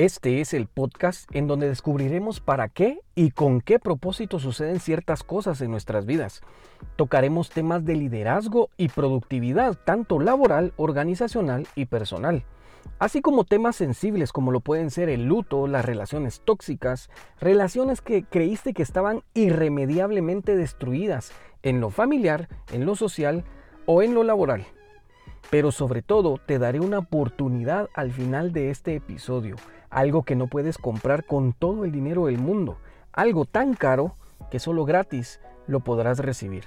Este 0.00 0.40
es 0.40 0.54
el 0.54 0.66
podcast 0.66 1.28
en 1.36 1.46
donde 1.46 1.68
descubriremos 1.68 2.40
para 2.40 2.70
qué 2.70 3.00
y 3.14 3.32
con 3.32 3.60
qué 3.60 3.78
propósito 3.78 4.38
suceden 4.38 4.80
ciertas 4.80 5.22
cosas 5.22 5.60
en 5.60 5.70
nuestras 5.70 6.06
vidas. 6.06 6.40
Tocaremos 6.96 7.50
temas 7.50 7.84
de 7.84 7.96
liderazgo 7.96 8.70
y 8.78 8.88
productividad, 8.88 9.76
tanto 9.84 10.18
laboral, 10.18 10.72
organizacional 10.78 11.66
y 11.74 11.84
personal, 11.84 12.44
así 12.98 13.20
como 13.20 13.44
temas 13.44 13.76
sensibles 13.76 14.32
como 14.32 14.52
lo 14.52 14.60
pueden 14.60 14.90
ser 14.90 15.10
el 15.10 15.26
luto, 15.26 15.66
las 15.66 15.84
relaciones 15.84 16.40
tóxicas, 16.46 17.10
relaciones 17.38 18.00
que 18.00 18.24
creíste 18.24 18.72
que 18.72 18.82
estaban 18.82 19.22
irremediablemente 19.34 20.56
destruidas 20.56 21.30
en 21.62 21.82
lo 21.82 21.90
familiar, 21.90 22.48
en 22.72 22.86
lo 22.86 22.96
social 22.96 23.44
o 23.84 24.00
en 24.00 24.14
lo 24.14 24.24
laboral. 24.24 24.64
Pero 25.50 25.72
sobre 25.72 26.00
todo 26.00 26.38
te 26.38 26.58
daré 26.58 26.80
una 26.80 27.00
oportunidad 27.00 27.90
al 27.92 28.12
final 28.12 28.52
de 28.52 28.70
este 28.70 28.94
episodio, 28.94 29.56
algo 29.90 30.22
que 30.22 30.36
no 30.36 30.46
puedes 30.46 30.78
comprar 30.78 31.24
con 31.24 31.52
todo 31.52 31.84
el 31.84 31.92
dinero 31.92 32.26
del 32.26 32.38
mundo, 32.38 32.78
algo 33.12 33.44
tan 33.44 33.74
caro 33.74 34.14
que 34.50 34.58
solo 34.58 34.84
gratis 34.84 35.40
lo 35.66 35.80
podrás 35.80 36.18
recibir. 36.18 36.64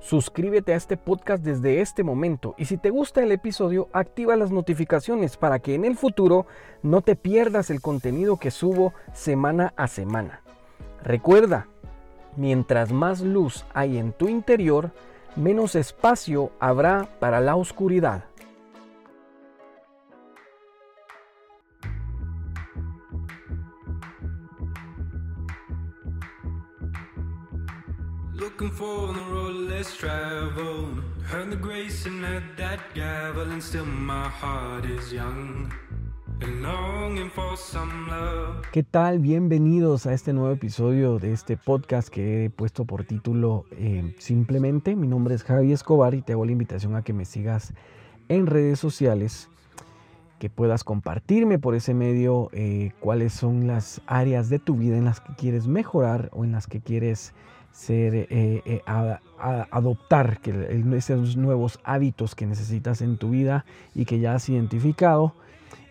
Suscríbete 0.00 0.72
a 0.72 0.76
este 0.76 0.96
podcast 0.96 1.44
desde 1.44 1.82
este 1.82 2.02
momento 2.02 2.54
y 2.56 2.64
si 2.64 2.78
te 2.78 2.88
gusta 2.88 3.22
el 3.22 3.32
episodio, 3.32 3.88
activa 3.92 4.34
las 4.34 4.50
notificaciones 4.50 5.36
para 5.36 5.58
que 5.58 5.74
en 5.74 5.84
el 5.84 5.96
futuro 5.96 6.46
no 6.82 7.02
te 7.02 7.16
pierdas 7.16 7.68
el 7.68 7.82
contenido 7.82 8.38
que 8.38 8.50
subo 8.50 8.94
semana 9.12 9.74
a 9.76 9.88
semana. 9.88 10.40
Recuerda, 11.02 11.66
mientras 12.36 12.92
más 12.92 13.20
luz 13.20 13.66
hay 13.74 13.98
en 13.98 14.12
tu 14.12 14.28
interior, 14.28 14.90
menos 15.36 15.74
espacio 15.74 16.50
habrá 16.60 17.06
para 17.20 17.40
la 17.40 17.56
oscuridad. 17.56 18.24
Looking 28.60 28.76
for 28.76 29.14
the 29.14 29.20
road 29.32 29.70
the 31.48 31.56
that 32.58 32.80
gavel, 32.94 33.50
and 33.50 33.62
still 33.62 33.86
my 33.86 34.28
heart 34.28 34.84
is 34.84 35.10
young. 35.10 35.70
¿Qué 38.70 38.82
tal? 38.82 39.18
Bienvenidos 39.20 40.04
a 40.04 40.12
este 40.12 40.34
nuevo 40.34 40.52
episodio 40.52 41.18
de 41.18 41.32
este 41.32 41.56
podcast 41.56 42.10
que 42.10 42.44
he 42.44 42.50
puesto 42.50 42.84
por 42.84 43.04
título 43.04 43.64
eh, 43.70 44.14
Simplemente. 44.18 44.94
Mi 44.94 45.08
nombre 45.08 45.34
es 45.34 45.42
Javi 45.42 45.72
Escobar 45.72 46.14
y 46.14 46.20
te 46.20 46.34
hago 46.34 46.44
la 46.44 46.52
invitación 46.52 46.96
a 46.96 47.02
que 47.02 47.14
me 47.14 47.24
sigas 47.24 47.72
en 48.28 48.46
redes 48.46 48.78
sociales, 48.78 49.48
que 50.38 50.50
puedas 50.50 50.84
compartirme 50.84 51.58
por 51.58 51.74
ese 51.74 51.94
medio 51.94 52.50
eh, 52.52 52.92
cuáles 53.00 53.32
son 53.32 53.66
las 53.66 54.02
áreas 54.06 54.50
de 54.50 54.58
tu 54.58 54.76
vida 54.76 54.98
en 54.98 55.06
las 55.06 55.22
que 55.22 55.34
quieres 55.34 55.66
mejorar 55.66 56.28
o 56.34 56.44
en 56.44 56.52
las 56.52 56.66
que 56.66 56.82
quieres 56.82 57.32
ser, 57.80 58.26
eh, 58.28 58.82
adoptar 59.70 60.40
que 60.40 60.82
esos 60.96 61.36
nuevos 61.36 61.80
hábitos 61.82 62.34
que 62.34 62.46
necesitas 62.46 63.00
en 63.00 63.16
tu 63.16 63.30
vida 63.30 63.64
y 63.94 64.04
que 64.04 64.18
ya 64.18 64.34
has 64.34 64.48
identificado 64.50 65.34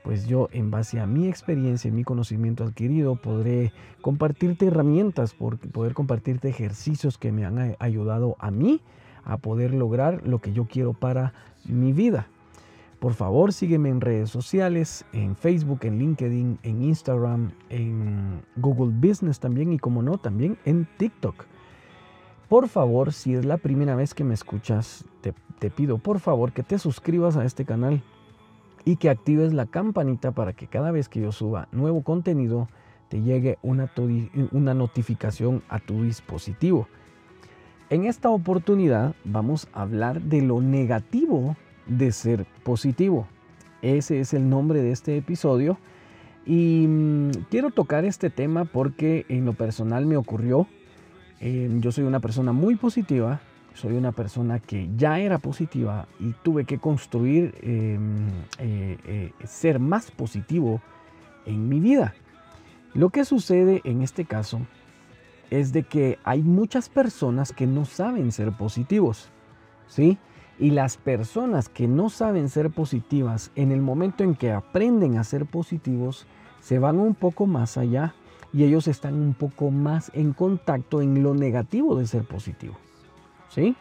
pues 0.03 0.27
yo 0.27 0.49
en 0.51 0.71
base 0.71 0.99
a 0.99 1.07
mi 1.07 1.27
experiencia 1.27 1.89
y 1.89 1.91
mi 1.91 2.03
conocimiento 2.03 2.63
adquirido 2.63 3.15
podré 3.15 3.73
compartirte 4.01 4.67
herramientas, 4.67 5.33
poder 5.33 5.93
compartirte 5.93 6.47
ejercicios 6.47 7.17
que 7.17 7.31
me 7.31 7.45
han 7.45 7.75
ayudado 7.79 8.35
a 8.39 8.49
mí 8.49 8.81
a 9.23 9.37
poder 9.37 9.73
lograr 9.73 10.25
lo 10.25 10.39
que 10.39 10.53
yo 10.53 10.65
quiero 10.65 10.93
para 10.93 11.33
mi 11.65 11.91
vida. 11.91 12.27
Por 12.99 13.13
favor, 13.13 13.53
sígueme 13.53 13.89
en 13.89 14.01
redes 14.01 14.29
sociales, 14.29 15.05
en 15.13 15.35
Facebook, 15.35 15.79
en 15.83 15.99
LinkedIn, 15.99 16.59
en 16.63 16.83
Instagram, 16.83 17.51
en 17.69 18.41
Google 18.57 18.93
Business 18.95 19.39
también 19.39 19.71
y 19.73 19.79
como 19.79 20.01
no, 20.01 20.17
también 20.17 20.57
en 20.65 20.87
TikTok. 20.97 21.45
Por 22.49 22.67
favor, 22.67 23.13
si 23.13 23.35
es 23.35 23.45
la 23.45 23.57
primera 23.57 23.95
vez 23.95 24.15
que 24.15 24.23
me 24.23 24.33
escuchas, 24.33 25.05
te, 25.21 25.69
pido 25.69 25.99
por 25.99 26.19
favor 26.19 26.51
que 26.51 26.63
te 26.63 26.79
suscribas 26.79 27.37
a 27.37 27.45
este 27.45 27.63
canal 27.63 28.01
y 28.85 28.95
que 28.95 29.11
actives 29.11 29.53
la 29.53 29.67
campanita 29.67 30.31
para 30.31 30.53
que 30.53 30.65
cada 30.65 30.89
vez 30.89 31.09
que 31.09 31.21
yo 31.21 31.31
suba 31.31 31.67
nuevo 31.71 32.01
contenido 32.01 32.67
te 33.07 33.21
llegue 33.21 33.59
una, 33.61 33.91
una 34.51 34.73
notificación 34.73 35.61
a 35.69 35.79
tu 35.79 36.03
dispositivo. 36.03 36.87
En 37.91 38.05
esta 38.05 38.31
oportunidad 38.31 39.13
vamos 39.25 39.67
a 39.71 39.83
hablar 39.83 40.19
de 40.19 40.41
lo 40.41 40.59
negativo 40.59 41.55
de 41.85 42.11
ser 42.11 42.47
positivo. 42.63 43.27
Ese 43.83 44.21
es 44.21 44.33
el 44.33 44.49
nombre 44.49 44.81
de 44.81 44.91
este 44.91 45.15
episodio 45.17 45.77
y 46.47 46.87
mm, 46.87 47.31
quiero 47.51 47.69
tocar 47.69 48.05
este 48.05 48.31
tema 48.31 48.65
porque 48.65 49.27
en 49.29 49.45
lo 49.45 49.53
personal 49.53 50.07
me 50.07 50.17
ocurrió. 50.17 50.67
Eh, 51.41 51.69
yo 51.79 51.91
soy 51.91 52.03
una 52.03 52.19
persona 52.19 52.51
muy 52.51 52.75
positiva, 52.75 53.39
soy 53.73 53.93
una 53.93 54.11
persona 54.11 54.59
que 54.59 54.89
ya 54.97 55.19
era 55.19 55.37
positiva 55.37 56.07
y 56.19 56.33
tuve 56.43 56.65
que 56.65 56.79
construir 56.79 57.55
em, 57.61 58.27
eh, 58.57 58.97
eh, 59.05 59.31
ser 59.45 59.79
más 59.79 60.11
positivo 60.11 60.81
en 61.45 61.69
mi 61.69 61.79
vida. 61.79 62.13
Lo 62.93 63.09
que 63.09 63.23
sucede 63.23 63.81
en 63.85 64.01
este 64.01 64.25
caso 64.25 64.59
es 65.49 65.71
de 65.71 65.83
que 65.83 66.19
hay 66.23 66.41
muchas 66.41 66.89
personas 66.89 67.53
que 67.53 67.67
no 67.67 67.85
saben 67.85 68.31
ser 68.31 68.51
positivos, 68.51 69.29
¿sí? 69.87 70.17
Y 70.59 70.71
las 70.71 70.97
personas 70.97 71.69
que 71.69 71.87
no 71.87 72.09
saben 72.09 72.49
ser 72.49 72.69
positivas, 72.69 73.51
en 73.55 73.71
el 73.71 73.81
momento 73.81 74.25
en 74.25 74.35
que 74.35 74.51
aprenden 74.51 75.17
a 75.17 75.23
ser 75.23 75.45
positivos, 75.45 76.27
se 76.59 76.79
van 76.79 76.99
un 76.99 77.15
poco 77.15 77.45
más 77.45 77.77
allá 77.77 78.13
y 78.53 78.63
ellos 78.63 78.87
están 78.87 79.15
un 79.15 79.33
poco 79.33 79.71
más 79.71 80.11
en 80.13 80.33
contacto 80.33 81.01
en 81.01 81.21
lo 81.23 81.33
negativo 81.33 81.95
de 81.95 82.07
ser 82.07 82.23
positivo. 82.23 82.75
¿Sí? 83.49 83.75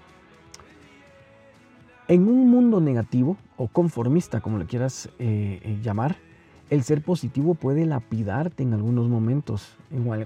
En 2.08 2.26
un 2.26 2.50
mundo 2.50 2.80
negativo 2.80 3.36
o 3.56 3.68
conformista, 3.68 4.40
como 4.40 4.58
le 4.58 4.66
quieras 4.66 5.10
eh, 5.18 5.60
eh, 5.62 5.78
llamar, 5.82 6.16
el 6.70 6.82
ser 6.82 7.02
positivo 7.02 7.54
puede 7.54 7.86
lapidarte 7.86 8.62
en 8.62 8.74
algunos 8.74 9.08
momentos 9.08 9.76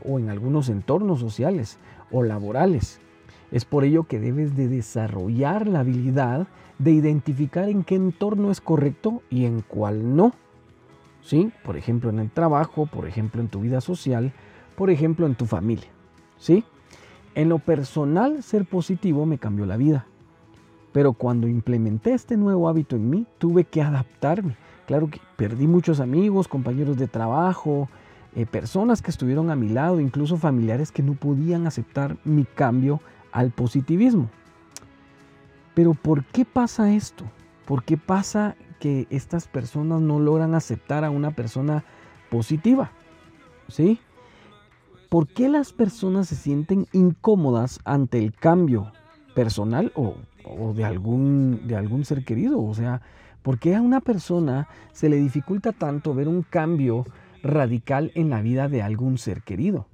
o 0.08 0.18
en 0.18 0.28
algunos 0.28 0.68
entornos 0.68 1.20
sociales 1.20 1.78
o 2.10 2.22
laborales. 2.22 3.00
Es 3.52 3.64
por 3.64 3.84
ello 3.84 4.04
que 4.04 4.18
debes 4.18 4.56
de 4.56 4.68
desarrollar 4.68 5.68
la 5.68 5.80
habilidad 5.80 6.48
de 6.78 6.92
identificar 6.92 7.68
en 7.68 7.84
qué 7.84 7.94
entorno 7.94 8.50
es 8.50 8.60
correcto 8.60 9.22
y 9.30 9.44
en 9.44 9.60
cuál 9.60 10.16
no. 10.16 10.32
¿Sí? 11.22 11.52
Por 11.64 11.76
ejemplo, 11.76 12.10
en 12.10 12.18
el 12.18 12.30
trabajo, 12.30 12.86
por 12.86 13.06
ejemplo, 13.06 13.40
en 13.40 13.48
tu 13.48 13.60
vida 13.60 13.80
social, 13.80 14.32
por 14.76 14.90
ejemplo, 14.90 15.26
en 15.26 15.34
tu 15.34 15.46
familia. 15.46 15.88
¿Sí? 16.36 16.64
En 17.34 17.48
lo 17.48 17.58
personal, 17.58 18.42
ser 18.42 18.66
positivo 18.66 19.24
me 19.24 19.38
cambió 19.38 19.64
la 19.64 19.76
vida. 19.76 20.06
Pero 20.92 21.14
cuando 21.14 21.48
implementé 21.48 22.12
este 22.12 22.36
nuevo 22.36 22.68
hábito 22.68 22.96
en 22.96 23.08
mí, 23.08 23.26
tuve 23.38 23.64
que 23.64 23.80
adaptarme. 23.80 24.56
Claro 24.86 25.08
que 25.08 25.20
perdí 25.36 25.66
muchos 25.66 26.00
amigos, 26.00 26.48
compañeros 26.48 26.98
de 26.98 27.08
trabajo, 27.08 27.88
eh, 28.34 28.44
personas 28.44 29.00
que 29.00 29.10
estuvieron 29.10 29.50
a 29.50 29.56
mi 29.56 29.68
lado, 29.68 30.00
incluso 30.00 30.36
familiares 30.36 30.92
que 30.92 31.02
no 31.02 31.14
podían 31.14 31.66
aceptar 31.66 32.16
mi 32.24 32.44
cambio 32.44 33.00
al 33.30 33.50
positivismo. 33.50 34.28
Pero 35.74 35.94
¿por 35.94 36.24
qué 36.24 36.44
pasa 36.44 36.92
esto? 36.92 37.24
¿Por 37.64 37.84
qué 37.84 37.96
pasa 37.96 38.56
que 38.82 39.06
estas 39.10 39.46
personas 39.46 40.00
no 40.00 40.18
logran 40.18 40.56
aceptar 40.56 41.04
a 41.04 41.10
una 41.10 41.30
persona 41.30 41.84
positiva? 42.30 42.90
¿Sí? 43.68 44.00
¿Por 45.08 45.28
qué 45.28 45.48
las 45.48 45.72
personas 45.72 46.26
se 46.26 46.34
sienten 46.34 46.88
incómodas 46.92 47.78
ante 47.84 48.18
el 48.18 48.34
cambio 48.34 48.90
personal 49.36 49.92
o, 49.94 50.16
de, 50.74 50.84
algún, 50.84 51.60
de 51.68 51.76
algún 51.76 52.04
ser 52.04 52.24
querido? 52.24 52.60
O 52.60 52.74
sea, 52.74 53.02
¿por 53.42 53.60
qué 53.60 53.76
a 53.76 53.80
una 53.80 54.00
persona 54.00 54.66
se 54.92 55.08
le 55.08 55.14
dificulta 55.14 55.70
tanto 55.70 56.12
ver 56.12 56.26
un 56.26 56.42
cambio 56.42 57.04
radical 57.44 58.10
en 58.16 58.30
la 58.30 58.42
vida 58.42 58.66
de 58.66 58.82
algún 58.82 59.16
ser 59.16 59.42
querido? 59.42 59.86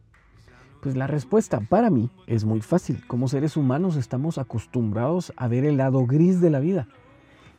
Pues 0.80 0.96
la 0.96 1.06
respuesta 1.06 1.60
para 1.60 1.90
mí 1.90 2.08
es 2.26 2.46
muy 2.46 2.62
fácil. 2.62 3.06
Como 3.06 3.28
seres 3.28 3.58
humanos 3.58 3.96
estamos 3.96 4.38
acostumbrados 4.38 5.34
a 5.36 5.46
ver 5.46 5.66
el 5.66 5.76
lado 5.76 6.06
gris 6.06 6.40
de 6.40 6.48
la 6.48 6.60
vida. 6.60 6.88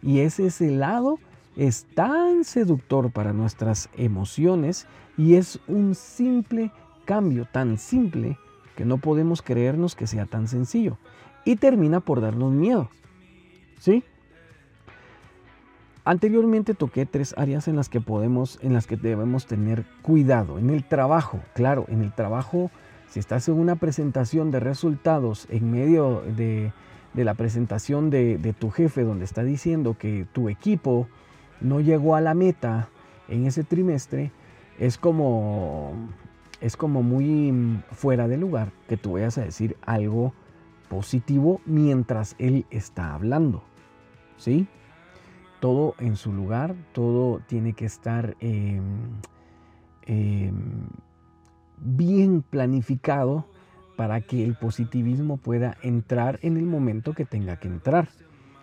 Y 0.01 0.19
ese, 0.19 0.47
ese 0.47 0.71
lado 0.71 1.19
es 1.55 1.85
tan 1.93 2.43
seductor 2.43 3.11
para 3.11 3.33
nuestras 3.33 3.89
emociones 3.97 4.87
y 5.17 5.35
es 5.35 5.59
un 5.67 5.95
simple 5.95 6.71
cambio 7.05 7.45
tan 7.51 7.77
simple 7.77 8.37
que 8.75 8.85
no 8.85 8.97
podemos 8.97 9.41
creernos 9.41 9.95
que 9.95 10.07
sea 10.07 10.25
tan 10.25 10.47
sencillo 10.47 10.97
y 11.43 11.57
termina 11.57 11.99
por 11.99 12.21
darnos 12.21 12.53
miedo. 12.53 12.89
¿Sí? 13.79 14.03
Anteriormente 16.05 16.73
toqué 16.73 17.05
tres 17.05 17.35
áreas 17.37 17.67
en 17.67 17.75
las 17.75 17.89
que 17.89 18.01
podemos, 18.01 18.57
en 18.61 18.73
las 18.73 18.87
que 18.87 18.95
debemos 18.95 19.45
tener 19.45 19.85
cuidado. 20.01 20.57
En 20.57 20.69
el 20.69 20.83
trabajo, 20.83 21.39
claro, 21.53 21.85
en 21.89 22.01
el 22.01 22.13
trabajo, 22.13 22.71
si 23.09 23.19
estás 23.19 23.47
en 23.47 23.55
una 23.55 23.75
presentación 23.75 24.49
de 24.49 24.59
resultados 24.59 25.45
en 25.49 25.71
medio 25.71 26.21
de, 26.21 26.71
la 27.13 27.33
presentación 27.33 28.09
de, 28.09 28.37
de 28.37 28.53
tu 28.53 28.69
jefe, 28.69 29.03
donde 29.03 29.25
está 29.25 29.43
diciendo 29.43 29.97
que 29.97 30.25
tu 30.31 30.49
equipo 30.49 31.07
no 31.61 31.79
llegó 31.79 32.15
a 32.15 32.21
la 32.21 32.33
meta 32.33 32.89
en 33.27 33.45
ese 33.45 33.63
trimestre, 33.63 34.31
es 34.79 34.97
como, 34.97 35.93
es 36.61 36.77
como 36.77 37.03
muy 37.03 37.81
fuera 37.91 38.27
de 38.27 38.37
lugar 38.37 38.71
que 38.87 38.97
tú 38.97 39.13
vayas 39.13 39.37
a 39.37 39.43
decir 39.43 39.77
algo 39.85 40.33
positivo 40.87 41.61
mientras 41.65 42.35
él 42.39 42.65
está 42.71 43.13
hablando. 43.13 43.63
¿Sí? 44.37 44.67
Todo 45.59 45.95
en 45.99 46.15
su 46.15 46.31
lugar, 46.31 46.75
todo 46.93 47.41
tiene 47.45 47.73
que 47.73 47.85
estar 47.85 48.37
em, 48.39 48.81
em, 50.03 50.87
bien 51.77 52.41
planificado 52.41 53.45
para 53.99 54.21
que 54.21 54.45
el 54.45 54.55
positivismo 54.55 55.35
pueda 55.35 55.75
entrar 55.83 56.39
en 56.41 56.55
el 56.55 56.63
momento 56.63 57.11
que 57.11 57.25
tenga 57.25 57.57
que 57.57 57.67
entrar. 57.67 58.07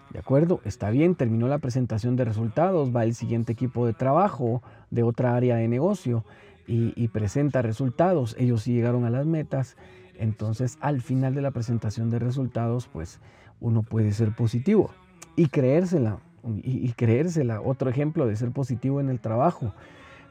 ¿De 0.08 0.18
acuerdo? 0.18 0.62
Está 0.64 0.88
bien, 0.88 1.14
terminó 1.14 1.46
la 1.46 1.58
presentación 1.58 2.16
de 2.16 2.24
resultados, 2.24 2.96
va 2.96 3.04
el 3.04 3.14
siguiente 3.14 3.52
equipo 3.52 3.84
de 3.84 3.92
trabajo 3.92 4.62
de 4.90 5.02
otra 5.02 5.36
área 5.36 5.56
de 5.56 5.68
negocio 5.68 6.24
y, 6.66 7.08
presenta 7.08 7.60
resultados. 7.60 8.34
Ellos 8.38 8.62
sí 8.62 8.72
llegaron 8.72 9.04
a 9.04 9.10
las 9.10 9.26
metas. 9.26 9.76
Entonces, 10.18 10.78
al 10.80 11.02
final 11.02 11.34
de 11.34 11.42
la 11.42 11.50
presentación 11.50 12.08
de 12.08 12.18
resultados, 12.18 12.88
pues 12.90 13.20
uno 13.60 13.82
puede 13.82 14.12
ser 14.12 14.34
positivo 14.34 14.90
y 15.36 15.48
creérsela. 15.48 16.18
Y, 16.46 16.88
y 16.88 16.92
creérsela. 16.92 17.60
Otro 17.60 17.90
ejemplo 17.90 18.26
de 18.26 18.36
ser 18.36 18.52
positivo 18.52 19.02
en 19.02 19.10
el 19.10 19.20
trabajo. 19.20 19.74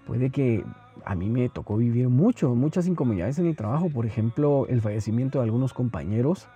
Puede 0.07 0.31
que 0.31 0.63
a 1.03 1.15
mí 1.15 1.30
me 1.30 1.50
tocó 1.50 1.77
vivir 1.77 2.09
mucho, 2.09 2.56
muchas 2.56 2.88
incomodidades 2.88 3.39
en 3.39 3.47
el 3.47 3.56
trabajo. 3.56 3.89
Por 3.89 4.06
ejemplo, 4.06 4.68
el 4.68 4.81
fallecimiento 4.81 5.39
de 5.39 5.45
algunos 5.45 5.74
compañeros. 5.74 6.47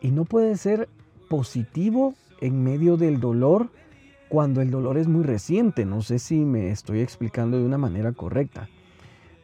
Y 0.00 0.10
no 0.10 0.24
puede 0.24 0.56
ser 0.56 0.88
positivo 1.28 2.14
en 2.40 2.62
medio 2.62 2.96
del 2.96 3.20
dolor 3.20 3.70
cuando 4.28 4.60
el 4.60 4.70
dolor 4.70 4.98
es 4.98 5.08
muy 5.08 5.22
reciente. 5.22 5.86
No 5.86 6.02
sé 6.02 6.18
si 6.18 6.44
me 6.44 6.70
estoy 6.70 7.00
explicando 7.00 7.58
de 7.58 7.64
una 7.64 7.78
manera 7.78 8.12
correcta. 8.12 8.68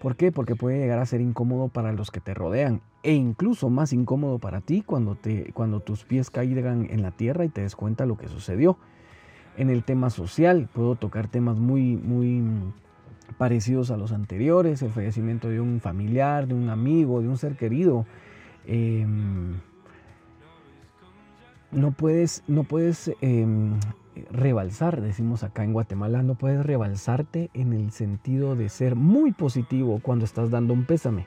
¿Por 0.00 0.16
qué? 0.16 0.32
Porque 0.32 0.56
puede 0.56 0.78
llegar 0.78 0.98
a 0.98 1.06
ser 1.06 1.20
incómodo 1.20 1.68
para 1.68 1.92
los 1.92 2.10
que 2.10 2.20
te 2.20 2.32
rodean 2.32 2.80
e 3.02 3.12
incluso 3.12 3.68
más 3.70 3.92
incómodo 3.92 4.38
para 4.38 4.60
ti 4.60 4.82
cuando, 4.82 5.14
te, 5.14 5.52
cuando 5.52 5.80
tus 5.80 6.04
pies 6.04 6.30
caigan 6.30 6.86
en 6.90 7.02
la 7.02 7.10
tierra 7.10 7.44
y 7.44 7.48
te 7.48 7.62
des 7.62 7.76
cuenta 7.76 8.06
lo 8.06 8.16
que 8.16 8.28
sucedió. 8.28 8.78
En 9.56 9.68
el 9.68 9.84
tema 9.84 10.10
social 10.10 10.68
puedo 10.72 10.94
tocar 10.94 11.28
temas 11.28 11.58
muy, 11.58 11.96
muy 11.96 12.42
parecidos 13.38 13.90
a 13.90 13.96
los 13.96 14.12
anteriores, 14.12 14.82
el 14.82 14.90
fallecimiento 14.90 15.48
de 15.48 15.60
un 15.60 15.80
familiar, 15.80 16.46
de 16.46 16.54
un 16.54 16.68
amigo, 16.68 17.20
de 17.20 17.28
un 17.28 17.36
ser 17.36 17.56
querido. 17.56 18.06
Em, 18.66 19.54
no 21.72 21.92
puedes, 21.92 22.42
no 22.48 22.64
puedes 22.64 23.12
em, 23.20 23.78
rebalsar, 24.30 25.00
decimos 25.00 25.42
acá 25.44 25.64
en 25.64 25.72
Guatemala, 25.72 26.22
no 26.22 26.34
puedes 26.34 26.64
rebalsarte 26.64 27.50
en 27.54 27.72
el 27.72 27.92
sentido 27.92 28.56
de 28.56 28.68
ser 28.68 28.96
muy 28.96 29.32
positivo 29.32 30.00
cuando 30.02 30.24
estás 30.24 30.50
dando 30.50 30.74
un 30.74 30.84
pésame. 30.84 31.26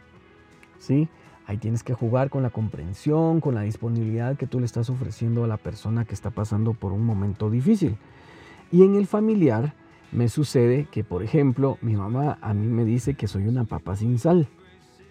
¿sí? 0.79 1.07
Ahí 1.45 1.57
tienes 1.57 1.83
que 1.83 1.93
jugar 1.93 2.29
con 2.29 2.43
la 2.43 2.49
comprensión, 2.49 3.41
con 3.41 3.55
la 3.55 3.61
disponibilidad 3.61 4.37
que 4.37 4.47
tú 4.47 4.59
le 4.59 4.65
estás 4.65 4.89
ofreciendo 4.89 5.43
a 5.43 5.47
la 5.47 5.57
persona 5.57 6.05
que 6.05 6.13
está 6.13 6.29
pasando 6.29 6.73
por 6.73 6.93
un 6.93 7.05
momento 7.05 7.49
difícil. 7.49 7.97
Y 8.71 8.83
en 8.83 8.95
el 8.95 9.07
familiar 9.07 9.73
me 10.13 10.29
sucede 10.29 10.87
que, 10.91 11.03
por 11.03 11.23
ejemplo, 11.23 11.77
mi 11.81 11.95
mamá 11.95 12.37
a 12.41 12.53
mí 12.53 12.67
me 12.67 12.85
dice 12.85 13.15
que 13.15 13.27
soy 13.27 13.47
una 13.47 13.65
papa 13.65 13.95
sin 13.95 14.19
sal. 14.19 14.47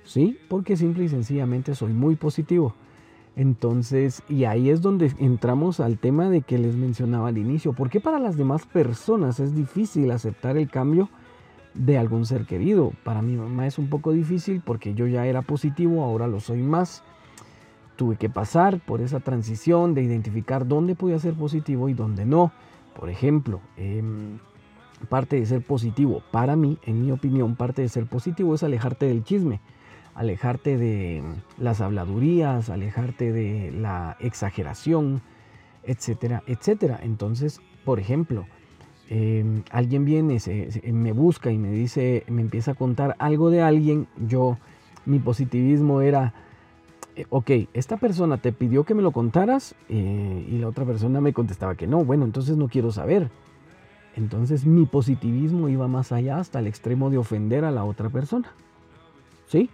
¿Sí? 0.05 0.39
Porque 0.49 0.77
simple 0.77 1.05
y 1.05 1.09
sencillamente 1.09 1.75
soy 1.75 1.93
muy 1.93 2.17
positivo. 2.17 2.75
Entonces, 3.35 4.23
y 4.29 4.45
ahí 4.45 4.69
es 4.69 4.83
donde 4.83 5.13
entramos 5.19 5.81
al 5.81 5.99
tema 5.99 6.29
de 6.29 6.43
que 6.43 6.59
les 6.59 6.77
mencionaba 6.77 7.29
al 7.29 7.39
inicio. 7.39 7.73
¿Por 7.73 7.89
qué 7.89 8.01
para 8.01 8.19
las 8.19 8.37
demás 8.37 8.67
personas 8.67 9.41
es 9.41 9.55
difícil 9.55 10.11
aceptar 10.11 10.57
el 10.57 10.71
cambio 10.71 11.09
de 11.75 11.99
algún 11.99 12.27
ser 12.27 12.45
querido? 12.45 12.93
Para 13.05 13.23
mi 13.23 13.37
mamá 13.37 13.67
es 13.67 13.79
un 13.79 13.89
poco 13.89 14.13
difícil 14.13 14.61
porque 14.65 14.95
yo 14.95 15.07
ya 15.07 15.27
era 15.27 15.43
positivo, 15.43 16.03
ahora 16.05 16.27
lo 16.27 16.41
soy 16.41 16.63
más. 16.63 17.03
Tuve 17.97 18.17
que 18.17 18.29
pasar 18.29 18.81
por 18.81 19.01
esa 19.01 19.21
transición 19.21 19.95
de 19.95 20.03
identificar 20.03 20.67
dónde 20.67 20.95
podía 20.95 21.19
ser 21.19 21.35
positivo 21.35 21.89
y 21.89 21.95
dónde 21.95 22.27
no. 22.27 22.53
Por 22.99 23.09
ejemplo, 23.09 23.61
em, 23.79 24.39
parte 25.09 25.37
de 25.37 25.47
ser 25.47 25.63
positivo, 25.63 26.23
para 26.31 26.57
mí, 26.57 26.79
en 26.85 27.05
mi 27.05 27.13
opinión, 27.13 27.57
parte 27.57 27.83
de 27.83 27.89
ser 27.89 28.07
positivo 28.07 28.55
es 28.55 28.63
alejarte 28.63 29.07
del 29.07 29.25
chisme 29.25 29.61
alejarte 30.15 30.77
de 30.77 31.23
las 31.59 31.81
habladurías, 31.81 32.71
alejarte 32.71 33.33
de 33.33 33.73
la 33.73 34.17
exageración, 34.21 35.23
etcétera, 35.85 36.43
etcétera. 36.47 37.01
Entonces, 37.03 37.61
por 37.85 37.99
ejemplo, 37.99 38.47
em, 39.09 39.63
alguien 39.71 40.05
viene, 40.05 40.39
me 40.93 41.13
busca 41.13 41.51
y 41.51 41.59
me 41.59 41.71
dice, 41.71 42.25
me 42.29 42.43
empieza 42.43 42.73
a 42.73 42.75
contar 42.75 43.17
algo 43.19 43.51
de 43.51 43.63
alguien, 43.63 44.07
yo, 44.27 44.59
mi 45.07 45.19
positivismo 45.19 46.01
era, 46.01 46.35
eh, 47.17 47.27
ok, 47.31 47.51
esta 47.75 47.97
persona 47.97 48.39
te 48.39 48.53
pidió 48.53 48.85
que 48.85 48.95
me 48.95 49.03
lo 49.03 49.13
contaras 49.13 49.75
eh, 49.89 50.47
y 50.49 50.59
la 50.59 50.69
otra 50.69 50.85
persona 50.85 51.21
me 51.21 51.33
contestaba 51.33 51.75
que 51.75 51.87
no, 51.87 52.05
bueno, 52.05 52.25
entonces 52.25 52.57
no 52.57 52.69
quiero 52.69 52.93
saber. 52.93 53.31
Entonces 54.17 54.67
mi 54.67 54.87
positivismo 54.87 55.69
iba 55.69 55.89
más 55.89 56.13
allá 56.13 56.39
hasta 56.39 56.59
el 56.59 56.67
extremo 56.67 57.11
de 57.11 57.19
ofender 57.19 57.65
a 57.65 57.71
la 57.71 57.85
otra 57.85 58.11
persona. 58.11 58.53
¿Sí? 59.47 59.71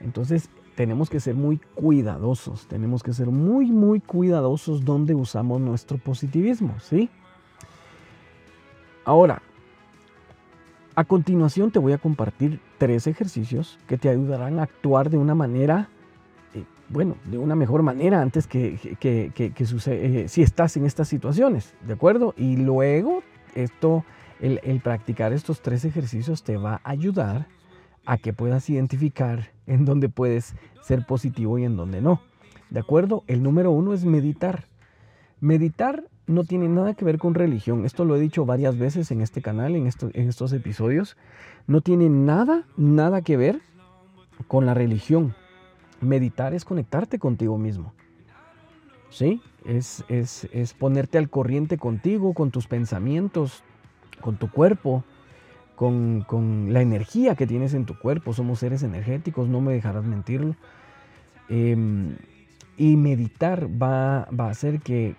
Entonces 0.00 0.50
tenemos 0.76 1.08
que 1.08 1.20
ser 1.20 1.34
muy 1.34 1.58
cuidadosos, 1.74 2.66
tenemos 2.66 3.02
que 3.02 3.12
ser 3.12 3.28
muy, 3.28 3.66
muy 3.72 4.00
cuidadosos 4.00 4.84
donde 4.84 5.14
usamos 5.14 5.60
nuestro 5.60 5.96
positivismo, 5.96 6.78
¿sí? 6.80 7.08
Ahora, 9.04 9.40
a 10.94 11.04
continuación 11.04 11.70
te 11.70 11.78
voy 11.78 11.92
a 11.92 11.98
compartir 11.98 12.60
tres 12.78 13.06
ejercicios 13.06 13.78
que 13.86 13.96
te 13.96 14.08
ayudarán 14.10 14.58
a 14.58 14.64
actuar 14.64 15.08
de 15.08 15.16
una 15.16 15.34
manera, 15.34 15.88
eh, 16.54 16.64
bueno, 16.90 17.16
de 17.24 17.38
una 17.38 17.54
mejor 17.54 17.82
manera 17.82 18.20
antes 18.20 18.46
que, 18.46 18.78
que, 19.00 19.66
sucede, 19.66 20.24
eh, 20.24 20.28
si 20.28 20.42
estás 20.42 20.76
en 20.76 20.84
estas 20.84 21.08
situaciones, 21.08 21.74
¿de 21.86 21.94
acuerdo? 21.94 22.34
Y 22.36 22.56
luego 22.56 23.22
esto, 23.56 24.04
el, 24.40 24.80
practicar 24.80 25.32
estos 25.32 25.60
tres 25.60 25.84
ejercicios 25.84 26.42
te 26.42 26.56
va 26.56 26.80
a 26.84 26.90
ayudar 26.90 27.46
a 28.04 28.18
que 28.18 28.32
puedas 28.32 28.68
identificar 28.70 29.50
en 29.66 29.84
dónde 29.84 30.08
puedes 30.08 30.54
ser 30.82 31.04
positivo 31.06 31.58
y 31.58 31.64
en 31.64 31.76
dónde 31.76 32.00
no. 32.00 32.20
¿De 32.70 32.80
acuerdo? 32.80 33.24
El 33.26 33.42
número 33.42 33.70
uno 33.70 33.92
es 33.92 34.04
meditar. 34.04 34.64
Meditar 35.40 36.04
no 36.26 36.44
tiene 36.44 36.68
nada 36.68 36.94
que 36.94 37.04
ver 37.04 37.18
con 37.18 37.34
religión. 37.34 37.84
Esto 37.84 38.04
lo 38.04 38.16
he 38.16 38.20
dicho 38.20 38.44
varias 38.44 38.78
veces 38.78 39.10
en 39.10 39.20
este 39.20 39.42
canal, 39.42 39.76
en, 39.76 39.86
en 39.86 40.28
estos 40.28 40.52
episodios. 40.52 41.16
No 41.66 41.80
tiene 41.80 42.08
nada, 42.08 42.64
nada 42.76 43.22
que 43.22 43.36
ver 43.36 43.60
con 44.48 44.66
la 44.66 44.74
religión. 44.74 45.34
Meditar 46.00 46.54
es 46.54 46.64
conectarte 46.64 47.18
contigo 47.18 47.56
mismo. 47.58 47.94
¿Sí? 49.10 49.40
Es, 49.66 50.04
es, 50.08 50.48
es 50.52 50.74
ponerte 50.74 51.18
al 51.18 51.28
corriente 51.28 51.76
contigo, 51.76 52.34
con 52.34 52.50
tus 52.50 52.66
pensamientos, 52.66 53.64
con 54.20 54.36
tu 54.36 54.50
cuerpo, 54.50 55.04
con, 55.76 56.72
la 56.72 56.80
energía 56.80 57.34
que 57.36 57.46
tienes 57.46 57.74
en 57.74 57.84
tu 57.84 57.98
cuerpo. 57.98 58.32
Somos 58.32 58.58
seres 58.58 58.82
energéticos, 58.82 59.48
no 59.48 59.60
me 59.60 59.72
dejarás 59.72 60.04
mentirlo. 60.04 60.56
Em, 61.48 62.16
y 62.76 62.96
meditar 62.96 63.68
va, 63.80 64.22
a 64.22 64.50
hacer 64.50 64.80
que, 64.80 65.14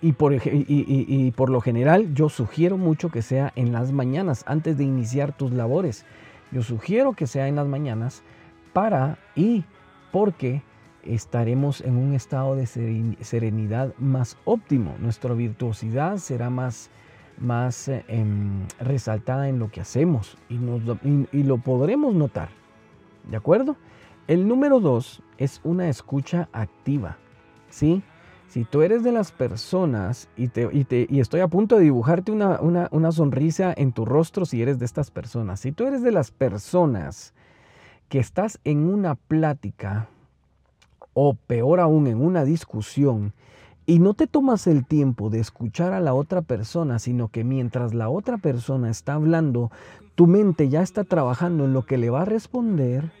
y, 0.00 0.12
por, 0.12 0.34
y, 0.34 1.30
por 1.32 1.50
lo 1.50 1.60
general 1.60 2.12
yo 2.14 2.28
sugiero 2.28 2.76
mucho 2.76 3.10
que 3.10 3.22
sea 3.22 3.52
en 3.56 3.72
las 3.72 3.92
mañanas, 3.92 4.44
antes 4.46 4.76
de 4.76 4.84
iniciar 4.84 5.36
tus 5.36 5.52
labores. 5.52 6.04
Yo 6.52 6.62
sugiero 6.62 7.12
que 7.12 7.26
sea 7.26 7.48
en 7.48 7.56
las 7.56 7.66
mañanas 7.66 8.22
para 8.72 9.18
y 9.34 9.64
porque 10.12 10.62
estaremos 11.08 11.80
en 11.80 11.96
un 11.96 12.14
estado 12.14 12.56
de 12.56 12.66
serenidad 12.66 13.94
más 13.98 14.36
óptimo. 14.44 14.94
Nuestra 14.98 15.34
virtuosidad 15.34 16.18
será 16.18 16.50
más, 16.50 16.90
más 17.38 17.88
eh, 17.88 18.04
em, 18.08 18.66
resaltada 18.80 19.48
en 19.48 19.58
lo 19.58 19.70
que 19.70 19.80
hacemos 19.80 20.36
y, 20.48 20.58
lo 21.42 21.58
podremos 21.58 22.14
notar. 22.14 22.48
¿De 23.30 23.36
acuerdo? 23.36 23.76
El 24.26 24.48
número 24.48 24.80
dos 24.80 25.22
es 25.38 25.60
una 25.64 25.88
escucha 25.88 26.48
activa. 26.52 27.16
¿Sí? 27.70 28.02
Si 28.48 28.64
tú 28.64 28.82
eres 28.82 29.02
de 29.02 29.12
las 29.12 29.32
personas 29.32 30.28
y, 30.36 30.48
te, 30.48 30.68
y, 30.72 31.20
estoy 31.20 31.40
a 31.40 31.48
punto 31.48 31.76
de 31.76 31.84
dibujarte 31.84 32.32
una, 32.32 32.60
una, 32.60 33.12
sonrisa 33.12 33.74
en 33.76 33.92
tu 33.92 34.04
rostro 34.04 34.46
si 34.46 34.62
eres 34.62 34.78
de 34.78 34.84
estas 34.84 35.10
personas, 35.10 35.60
si 35.60 35.72
tú 35.72 35.86
eres 35.86 36.02
de 36.02 36.12
las 36.12 36.30
personas 36.30 37.34
que 38.08 38.18
estás 38.18 38.60
en 38.64 38.86
una 38.86 39.16
plática 39.16 40.08
o 41.18 41.32
peor 41.32 41.80
aún 41.80 42.08
en 42.08 42.20
una 42.20 42.44
discusión 42.44 43.32
y 43.86 44.00
no 44.00 44.12
te 44.12 44.26
tomas 44.26 44.66
el 44.66 44.84
tiempo 44.84 45.30
de 45.30 45.40
escuchar 45.40 45.94
a 45.94 46.00
la 46.00 46.12
otra 46.12 46.42
persona, 46.42 46.98
sino 46.98 47.28
que 47.28 47.42
mientras 47.42 47.94
la 47.94 48.10
otra 48.10 48.36
persona 48.36 48.90
está 48.90 49.14
hablando, 49.14 49.70
tu 50.14 50.26
mente 50.26 50.68
ya 50.68 50.82
está 50.82 51.04
trabajando 51.04 51.64
en 51.64 51.72
lo 51.72 51.86
que 51.86 51.96
le 51.96 52.10
va 52.10 52.22
a 52.22 52.26
responder, 52.26 53.12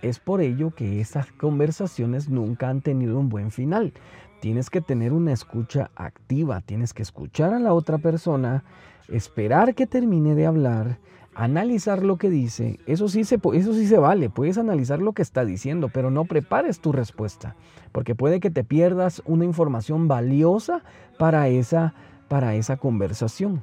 es 0.00 0.20
por 0.20 0.40
ello 0.40 0.70
que 0.70 1.02
esas 1.02 1.30
conversaciones 1.32 2.30
nunca 2.30 2.70
han 2.70 2.80
tenido 2.80 3.18
un 3.18 3.28
buen 3.28 3.50
final. 3.50 3.92
Tienes 4.40 4.70
que 4.70 4.80
tener 4.80 5.12
una 5.12 5.34
escucha 5.34 5.90
activa, 5.94 6.62
tienes 6.62 6.94
que 6.94 7.02
escuchar 7.02 7.52
a 7.52 7.60
la 7.60 7.74
otra 7.74 7.98
persona, 7.98 8.64
esperar 9.08 9.74
que 9.74 9.86
termine 9.86 10.34
de 10.34 10.46
hablar, 10.46 10.98
analizar 11.34 12.02
lo 12.02 12.16
que 12.16 12.30
dice, 12.30 12.78
eso 12.86 13.08
sí, 13.08 13.24
se, 13.24 13.40
eso 13.54 13.74
sí 13.74 13.86
se 13.86 13.98
vale, 13.98 14.28
puedes 14.30 14.58
analizar 14.58 15.00
lo 15.00 15.12
que 15.12 15.22
está 15.22 15.44
diciendo, 15.44 15.88
pero 15.92 16.10
no 16.10 16.24
prepares 16.24 16.80
tu 16.80 16.92
respuesta, 16.92 17.56
porque 17.92 18.14
puede 18.14 18.40
que 18.40 18.50
te 18.50 18.64
pierdas 18.64 19.22
una 19.24 19.44
información 19.44 20.08
valiosa 20.08 20.82
para 21.18 21.48
esa, 21.48 21.94
para 22.28 22.54
esa 22.54 22.76
conversación. 22.76 23.62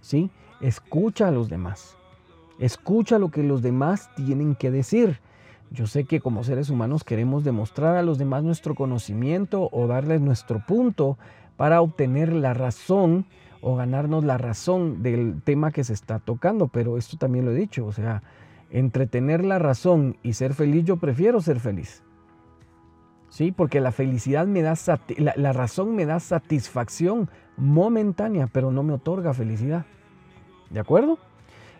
¿sí? 0.00 0.30
Escucha 0.60 1.28
a 1.28 1.32
los 1.32 1.48
demás, 1.48 1.96
escucha 2.58 3.18
lo 3.18 3.30
que 3.30 3.42
los 3.42 3.60
demás 3.60 4.08
tienen 4.14 4.54
que 4.54 4.70
decir. 4.70 5.20
Yo 5.70 5.88
sé 5.88 6.04
que 6.04 6.20
como 6.20 6.44
seres 6.44 6.70
humanos 6.70 7.02
queremos 7.02 7.42
demostrar 7.42 7.96
a 7.96 8.02
los 8.02 8.18
demás 8.18 8.44
nuestro 8.44 8.76
conocimiento 8.76 9.68
o 9.72 9.88
darles 9.88 10.20
nuestro 10.20 10.64
punto 10.64 11.18
para 11.56 11.80
obtener 11.80 12.32
la 12.32 12.54
razón 12.54 13.26
o 13.60 13.76
ganarnos 13.76 14.24
la 14.24 14.38
razón 14.38 15.02
del 15.02 15.42
tema 15.42 15.70
que 15.70 15.84
se 15.84 15.92
está 15.92 16.18
tocando, 16.18 16.68
pero 16.68 16.98
esto 16.98 17.16
también 17.16 17.44
lo 17.44 17.52
he 17.52 17.56
dicho, 17.56 17.86
o 17.86 17.92
sea, 17.92 18.22
entre 18.70 19.06
tener 19.06 19.44
la 19.44 19.58
razón 19.58 20.16
y 20.22 20.34
ser 20.34 20.54
feliz, 20.54 20.84
yo 20.84 20.96
prefiero 20.96 21.40
ser 21.40 21.60
feliz. 21.60 22.02
¿Sí? 23.28 23.52
Porque 23.52 23.80
la 23.80 23.92
felicidad 23.92 24.46
me 24.46 24.62
da, 24.62 24.74
la, 25.18 25.34
la 25.36 25.52
razón 25.52 25.94
me 25.94 26.06
da 26.06 26.20
satisfacción 26.20 27.28
momentánea, 27.56 28.46
pero 28.46 28.70
no 28.70 28.82
me 28.82 28.94
otorga 28.94 29.34
felicidad. 29.34 29.84
¿De 30.70 30.80
acuerdo? 30.80 31.18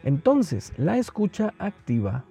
Entonces, 0.03 0.73
la 0.77 0.99
escucha 0.99 1.55
activa 1.59 2.25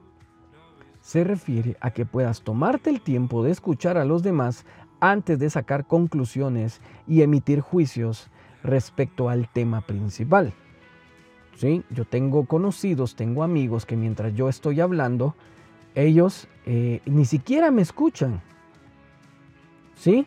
se 1.01 1.23
refiere 1.23 1.77
a 1.81 1.91
que 1.91 2.05
puedas 2.05 2.41
tomarte 2.41 2.89
el 2.89 3.01
tiempo 3.01 3.43
de 3.43 3.51
escuchar 3.51 3.97
a 3.97 4.05
los 4.05 4.23
demás 4.23 4.65
antes 4.99 5.37
de 5.39 5.49
sacar 5.49 5.85
conclusiones 5.85 6.81
y 7.07 7.21
emitir 7.21 7.61
juicios 7.61 8.29
respecto 8.65 9.29
al 9.29 9.47
tema 9.47 9.81
principal. 9.81 10.53
¿Sí? 11.55 11.83
Yo 11.89 12.03
tengo 12.03 12.45
conocidos, 12.45 13.15
tengo 13.15 13.43
amigos 13.43 13.85
que 13.85 13.95
mientras 13.95 14.33
yo 14.33 14.49
estoy 14.49 14.81
hablando, 14.81 15.35
ellos 15.93 16.49
eh, 16.65 17.01
ni 17.05 17.23
siquiera 17.23 17.71
me 17.71 17.81
escuchan. 17.81 18.41
¿Sí? 19.95 20.25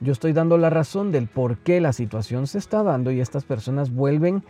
Yo 0.00 0.12
estoy 0.12 0.32
dando 0.32 0.56
la 0.56 0.70
razón 0.70 1.12
del 1.12 1.28
por 1.28 1.58
qué 1.58 1.80
la 1.80 1.92
situación 1.92 2.46
se 2.46 2.58
está 2.58 2.82
dando 2.82 3.10
y 3.10 3.20
estas 3.20 3.44
personas 3.44 3.92
vuelven 3.92 4.42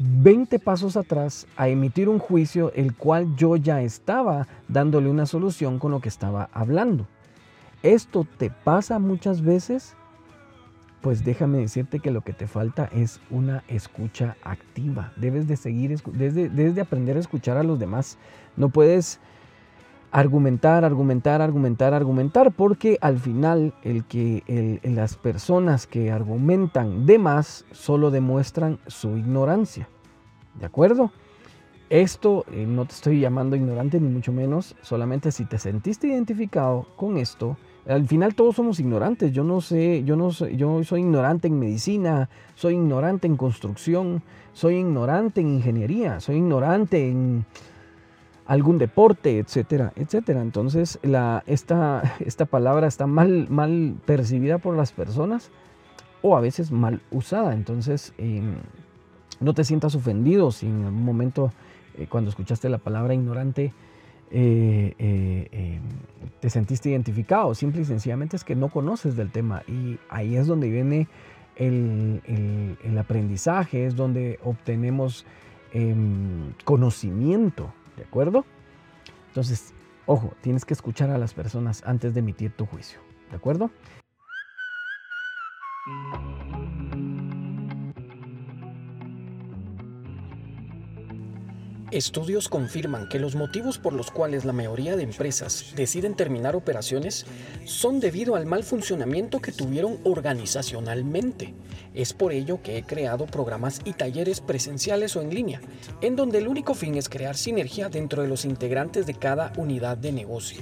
20 0.00 0.58
pasos 0.58 0.96
atrás 0.96 1.46
a 1.56 1.68
emitir 1.68 2.08
un 2.08 2.18
juicio 2.18 2.72
el 2.74 2.94
cual 2.94 3.34
yo 3.36 3.56
ya 3.56 3.80
estaba 3.80 4.46
dándole 4.68 5.08
una 5.08 5.26
solución 5.26 5.78
con 5.78 5.92
lo 5.92 6.00
que 6.00 6.08
estaba 6.08 6.50
hablando. 6.52 7.06
Esto 7.82 8.26
te 8.36 8.50
pasa 8.50 8.98
muchas 8.98 9.42
veces 9.42 9.96
pues 11.00 11.24
déjame 11.24 11.58
decirte 11.58 12.00
que 12.00 12.10
lo 12.10 12.22
que 12.22 12.32
te 12.32 12.46
falta 12.46 12.88
es 12.92 13.20
una 13.30 13.62
escucha 13.68 14.36
activa. 14.42 15.12
Debes 15.16 15.46
de 15.46 15.56
seguir, 15.56 15.98
desde, 16.12 16.48
de 16.48 16.80
aprender 16.80 17.16
a 17.16 17.20
escuchar 17.20 17.56
a 17.56 17.62
los 17.62 17.78
demás. 17.78 18.18
No 18.56 18.68
puedes 18.68 19.20
argumentar, 20.10 20.84
argumentar, 20.84 21.42
argumentar, 21.42 21.94
argumentar, 21.94 22.52
porque 22.52 22.98
al 23.00 23.18
final 23.18 23.74
el 23.82 24.04
que 24.04 24.80
las 24.82 25.16
personas 25.16 25.86
que 25.86 26.10
argumentan 26.10 27.06
de 27.06 27.18
más 27.18 27.64
solo 27.72 28.10
demuestran 28.10 28.78
su 28.86 29.16
ignorancia. 29.16 29.88
¿De 30.58 30.66
acuerdo? 30.66 31.12
Esto 31.90 32.44
eh, 32.52 32.66
no 32.66 32.84
te 32.84 32.92
estoy 32.92 33.20
llamando 33.20 33.56
ignorante 33.56 33.98
ni 33.98 34.08
mucho 34.08 34.30
menos, 34.30 34.76
solamente 34.82 35.32
si 35.32 35.46
te 35.46 35.58
sentiste 35.58 36.08
identificado 36.08 36.86
con 36.96 37.16
esto, 37.16 37.56
al 37.88 38.06
final 38.06 38.34
todos 38.34 38.56
somos 38.56 38.78
ignorantes. 38.80 39.32
Yo 39.32 39.44
no 39.44 39.60
sé, 39.60 40.04
yo 40.04 40.14
no 40.14 40.30
soy, 40.30 40.56
yo 40.56 40.84
soy 40.84 41.00
ignorante 41.00 41.48
en 41.48 41.58
medicina, 41.58 42.28
soy 42.54 42.74
ignorante 42.74 43.26
en 43.26 43.36
construcción, 43.36 44.22
soy 44.52 44.76
ignorante 44.76 45.40
en 45.40 45.48
ingeniería, 45.48 46.20
soy 46.20 46.36
ignorante 46.36 47.08
en 47.08 47.46
algún 48.46 48.78
deporte, 48.78 49.38
etcétera, 49.38 49.92
etcétera. 49.96 50.42
Entonces, 50.42 50.98
esta, 51.46 52.02
esta 52.20 52.44
palabra 52.46 52.86
está 52.86 53.06
mal, 53.06 53.46
mal 53.48 53.96
percibida 54.04 54.58
por 54.58 54.76
las 54.76 54.92
personas 54.92 55.50
o 56.22 56.36
a 56.36 56.40
veces 56.40 56.70
mal 56.70 57.00
usada. 57.10 57.54
Entonces, 57.54 58.12
em, 58.18 58.56
no 59.40 59.54
te 59.54 59.64
sientas 59.64 59.94
ofendido 59.94 60.50
si 60.50 60.66
en 60.66 60.84
algún 60.84 61.04
momento, 61.04 61.52
eh, 61.96 62.06
cuando 62.08 62.30
escuchaste 62.30 62.68
la 62.68 62.78
palabra 62.78 63.14
ignorante, 63.14 63.72
eh, 64.30 64.94
eh, 64.98 65.48
eh, 65.52 65.80
te 66.40 66.50
sentiste 66.50 66.90
identificado, 66.90 67.54
simple 67.54 67.82
y 67.82 67.84
sencillamente 67.84 68.36
es 68.36 68.44
que 68.44 68.54
no 68.54 68.68
conoces 68.68 69.16
del 69.16 69.30
tema 69.30 69.62
y 69.66 69.98
ahí 70.10 70.36
es 70.36 70.46
donde 70.46 70.68
viene 70.68 71.08
el, 71.56 72.20
aprendizaje, 72.98 73.86
es 73.86 73.96
donde 73.96 74.38
obtenemos 74.44 75.24
em, 75.72 76.52
conocimiento, 76.64 77.72
¿de 77.96 78.04
acuerdo? 78.04 78.44
Entonces, 79.28 79.72
ojo, 80.06 80.34
tienes 80.42 80.64
que 80.64 80.74
escuchar 80.74 81.10
a 81.10 81.18
las 81.18 81.32
personas 81.32 81.82
antes 81.86 82.12
de 82.14 82.20
emitir 82.20 82.52
tu 82.52 82.66
juicio, 82.66 83.00
¿de 83.30 83.36
acuerdo? 83.36 83.70
Estudios 91.90 92.50
confirman 92.50 93.08
que 93.08 93.18
los 93.18 93.34
motivos 93.34 93.78
por 93.78 93.94
los 93.94 94.10
cuales 94.10 94.44
la 94.44 94.52
mayoría 94.52 94.94
de 94.94 95.04
empresas 95.04 95.72
deciden 95.74 96.14
terminar 96.14 96.54
operaciones 96.54 97.24
son 97.64 97.98
debido 97.98 98.36
al 98.36 98.44
mal 98.44 98.62
funcionamiento 98.62 99.40
que 99.40 99.52
tuvieron 99.52 99.98
organizacionalmente. 100.04 101.54
Es 101.94 102.12
por 102.12 102.32
ello 102.32 102.60
que 102.62 102.76
he 102.76 102.82
creado 102.82 103.24
programas 103.24 103.80
y 103.86 103.94
talleres 103.94 104.42
presenciales 104.42 105.16
o 105.16 105.22
en 105.22 105.34
línea, 105.34 105.62
en 106.02 106.14
donde 106.14 106.38
el 106.38 106.48
único 106.48 106.74
fin 106.74 106.94
es 106.94 107.08
crear 107.08 107.38
sinergia 107.38 107.88
dentro 107.88 108.20
de 108.20 108.28
los 108.28 108.44
integrantes 108.44 109.06
de 109.06 109.14
cada 109.14 109.54
unidad 109.56 109.96
de 109.96 110.12
negocio. 110.12 110.60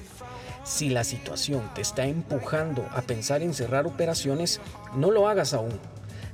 Si 0.63 0.91
la 0.91 1.03
situación 1.03 1.69
te 1.75 1.81
está 1.81 2.07
empujando 2.07 2.87
a 2.93 3.03
pensar 3.03 3.43
en 3.43 3.53
cerrar 3.53 3.89
operaciones, 3.89 4.61
no 4.95 5.11
lo 5.11 5.29
hagas 5.29 5.55
aún. 5.55 5.81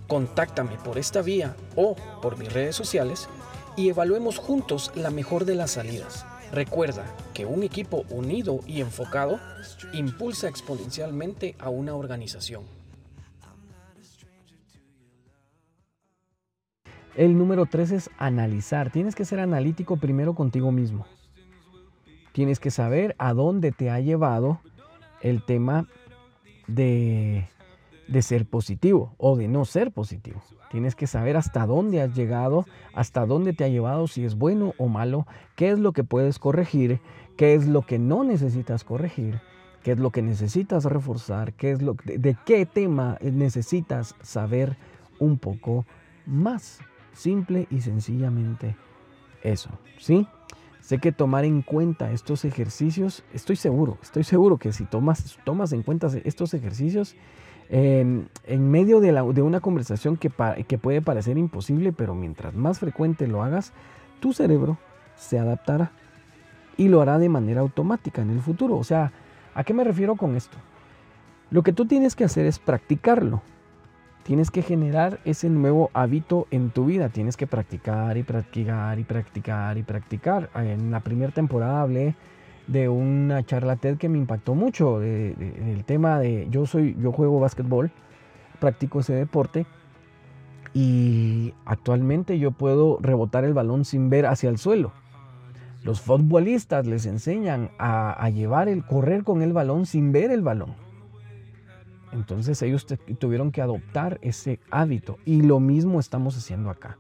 Contáctame 0.07 0.77
por 0.85 0.99
esta 0.99 1.23
vía 1.23 1.57
o 1.77 1.97
por 2.21 2.37
mis 2.37 2.53
redes 2.53 2.77
sociales 2.77 3.29
y 3.77 3.89
evaluemos 3.89 4.39
juntos 4.39 4.93
la 4.95 5.11
mejor 5.11 5.45
de 5.45 5.55
las 5.55 5.73
salidas. 5.73 6.27
Recuerda 6.53 7.05
que 7.33 7.47
un 7.47 7.63
equipo 7.63 8.05
unido 8.11 8.61
y 8.67 8.81
enfocado 8.81 9.41
impulsa 9.93 10.49
exponencialmente 10.49 11.57
a 11.59 11.71
una 11.71 11.95
organización. 11.95 12.65
El 17.15 17.37
número 17.37 17.67
tres 17.67 17.91
es 17.91 18.11
analizar. 18.19 18.91
Tienes 18.91 19.15
que 19.15 19.25
ser 19.25 19.41
analítico 19.41 19.97
primero 19.97 20.35
contigo 20.35 20.73
mismo. 20.73 21.07
Tienes 22.33 22.59
que 22.59 22.71
saber 22.71 23.15
a 23.19 23.35
dónde 23.35 23.73
te 23.73 23.91
ha 23.91 24.01
llevado 24.01 24.61
el 25.21 25.45
tema 25.45 25.87
de, 26.67 27.49
de 28.09 28.23
ser 28.23 28.47
positivo 28.47 29.15
o 29.19 29.37
de 29.37 29.49
no 29.49 29.65
ser 29.65 29.93
positivo. 29.93 30.43
Tienes 30.71 30.95
que 30.95 31.07
saber 31.07 31.37
hasta 31.37 31.67
dónde 31.67 32.01
has 32.01 32.15
llegado, 32.15 32.65
hasta 32.95 33.27
dónde 33.27 33.53
te 33.53 33.65
ha 33.65 33.69
llevado, 33.69 34.07
si 34.07 34.25
es 34.25 34.37
bueno 34.37 34.75
o 34.79 34.89
malo, 34.89 35.27
qué 35.55 35.71
es 35.71 35.79
lo 35.79 35.93
que 35.93 36.05
puedes 36.05 36.39
corregir, 36.39 37.01
qué 37.37 37.55
es 37.55 37.67
lo 37.67 37.83
que 37.83 37.99
no 37.99 38.25
necesitas 38.25 38.85
corregir, 38.85 39.41
qué 39.83 39.93
es 39.93 39.99
lo 39.99 40.11
que 40.11 40.23
necesitas 40.23 40.85
reforzar, 40.85 41.53
qué 41.53 41.73
es 41.73 41.83
lo 41.83 41.97
de 42.05 42.37
qué 42.47 42.67
tema 42.67 43.19
necesitas 43.21 44.15
saber 44.23 44.77
un 45.19 45.39
poco 45.39 45.85
más. 46.27 46.81
Simple 47.13 47.67
y 47.71 47.83
sencillamente 47.83 48.75
eso, 49.43 49.71
¿sí? 49.99 50.27
Sé 50.81 50.99
que 50.99 51.13
tomar 51.13 51.45
en 51.45 51.63
cuenta 51.63 52.11
estos 52.11 52.45
ejercicios, 52.45 53.23
estoy 53.33 53.57
seguro, 53.57 53.99
estoy 54.03 54.25
seguro 54.25 54.57
que 54.57 54.73
si 54.73 54.85
tomas, 54.85 55.39
tomas 55.45 55.73
en 55.73 55.83
cuenta 55.83 56.09
estos 56.25 56.55
ejercicios, 56.55 57.15
en 57.75 58.71
medio 58.71 59.01
de, 59.01 59.43
una 59.43 59.61
conversación 59.61 60.19
que, 60.19 60.31
que 60.69 60.77
puede 60.77 61.01
parecer 61.01 61.39
imposible, 61.39 61.93
pero 61.93 62.15
mientras 62.15 62.55
más 62.55 62.79
frecuente 62.79 63.27
lo 63.27 63.43
hagas, 63.43 63.73
tu 64.21 64.35
cerebro 64.35 64.77
se 65.17 65.39
adaptará 65.39 65.91
y 66.77 66.89
lo 66.89 67.01
hará 67.01 67.19
de 67.19 67.31
manera 67.31 67.63
automática 67.63 68.21
en 68.21 68.31
el 68.31 68.41
futuro. 68.41 68.77
O 68.77 68.85
sea, 68.85 69.13
¿a 69.55 69.65
qué 69.65 69.73
me 69.73 69.85
refiero 69.85 70.17
con 70.17 70.37
esto? 70.37 70.59
Lo 71.51 71.63
que 71.63 71.73
tú 71.73 71.87
tienes 71.87 72.15
que 72.15 72.25
hacer 72.25 72.45
es 72.45 72.59
practicarlo. 72.59 73.41
Tienes 74.23 74.51
que 74.51 74.63
generar 74.63 75.21
ese 75.25 75.49
nuevo 75.49 75.91
hábito 75.95 76.47
en 76.51 76.71
tu 76.71 76.85
vida. 76.85 77.09
Tienes 77.09 77.37
que 77.37 77.47
practicar 77.47 78.17
y 78.17 78.23
practicar 78.23 78.99
y 78.99 79.05
practicar 79.05 79.79
y 79.79 79.83
practicar. 79.83 80.51
En 80.55 80.91
la 80.91 81.01
primera 81.01 81.33
temporada 81.33 81.83
hablé 81.83 82.15
de 82.67 82.89
una 82.89 83.45
charla 83.45 83.77
TED 83.77 83.97
que 83.97 84.09
me 84.09 84.19
impactó 84.19 84.55
mucho, 84.55 85.01
de, 85.01 85.35
del 85.35 85.85
tema 85.85 86.19
de 86.19 86.47
yo 86.51 86.67
soy, 86.67 86.97
yo 87.01 87.13
juego 87.13 87.41
básquetbol, 87.41 87.91
practico 88.61 89.01
ese 89.01 89.15
deporte 89.15 89.67
y 90.75 91.53
actualmente 91.65 92.39
yo 92.39 92.53
puedo 92.53 92.99
rebotar 93.01 93.45
el 93.45 93.55
balón 93.55 93.85
sin 93.85 94.09
ver 94.09 94.27
hacia 94.27 94.49
el 94.49 94.59
suelo. 94.59 94.93
Los 95.83 96.01
futbolistas 96.01 96.87
les 96.87 97.07
enseñan 97.07 97.71
a, 97.79 98.31
llevar 98.31 98.69
el 98.69 98.85
correr 98.85 99.25
con 99.25 99.43
el 99.43 99.53
balón 99.53 99.85
sin 99.85 100.13
ver 100.13 100.31
el 100.31 100.43
balón. 100.43 100.75
Entonces 102.13 102.63
ellos 102.63 102.87
tuvieron 103.19 103.51
que 103.51 103.63
adoptar 103.63 104.19
ese 104.23 104.61
hábito 104.71 105.19
y 105.25 105.43
lo 105.43 105.59
mismo 105.61 105.99
estamos 105.99 106.37
haciendo 106.37 106.71
acá. 106.71 106.99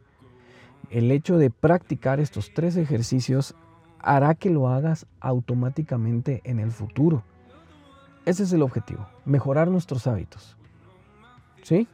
el 0.91 1.11
hecho 1.11 1.39
de 1.39 1.49
practicar 1.49 2.21
estos 2.21 2.53
tres 2.53 2.77
ejercicios 2.77 3.55
hará 4.03 4.35
que 4.35 4.51
lo 4.51 4.69
hagas 4.69 5.07
automáticamente 5.21 6.41
en 6.45 6.59
el 6.59 6.71
futuro. 6.71 7.23
Ese 8.25 8.45
es 8.45 8.53
el 8.53 8.63
objetivo, 8.63 9.07
mejorar 9.25 9.69
nuestros 9.69 10.07
hábitos. 10.07 10.57
¿Sí? 11.63 11.89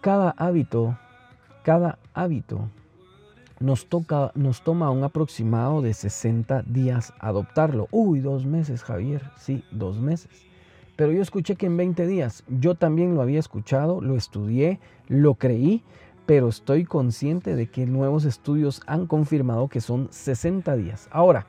Cada 0.00 0.30
hábito, 0.30 0.96
cada 1.62 1.98
hábito 2.14 2.68
nos, 3.60 3.86
toca, 3.86 4.32
nos 4.34 4.62
toma 4.62 4.90
un 4.90 5.04
aproximado 5.04 5.82
de 5.82 5.94
60 5.94 6.62
días 6.62 7.12
adoptarlo. 7.20 7.86
Uy, 7.90 8.20
dos 8.20 8.46
meses, 8.46 8.82
Javier. 8.82 9.22
Sí, 9.36 9.62
dos 9.70 10.00
meses. 10.00 10.30
Pero 10.96 11.12
yo 11.12 11.22
escuché 11.22 11.56
que 11.56 11.66
en 11.66 11.76
20 11.76 12.06
días, 12.06 12.44
yo 12.48 12.74
también 12.74 13.14
lo 13.14 13.22
había 13.22 13.38
escuchado, 13.38 14.00
lo 14.00 14.16
estudié, 14.16 14.80
lo 15.08 15.34
creí, 15.34 15.82
pero 16.30 16.46
estoy 16.46 16.84
consciente 16.84 17.56
de 17.56 17.66
que 17.66 17.86
nuevos 17.86 18.24
estudios 18.24 18.82
han 18.86 19.08
confirmado 19.08 19.66
que 19.66 19.80
son 19.80 20.06
60 20.12 20.76
días. 20.76 21.08
Ahora, 21.10 21.48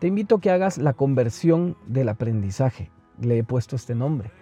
te 0.00 0.08
invito 0.08 0.34
a 0.34 0.40
que 0.40 0.50
hagas 0.50 0.76
la 0.76 0.92
conversión 0.92 1.76
del 1.86 2.08
aprendizaje. 2.08 2.90
Le 3.20 3.38
he 3.38 3.44
puesto 3.44 3.76
este 3.76 3.94
nombre. 3.94 4.32